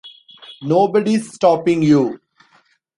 [0.63, 2.19] Nobody's stopping you.